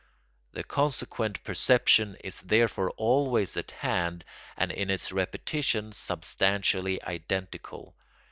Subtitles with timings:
[0.53, 4.25] The consequent perception is therefore always at hand
[4.57, 7.95] and in its repetitions substantially identical.